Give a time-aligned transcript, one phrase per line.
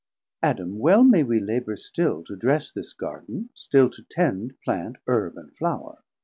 [0.41, 5.37] Adam, well may we labour still to dress This Garden, still to tend Plant, Herb
[5.37, 6.01] and Flour.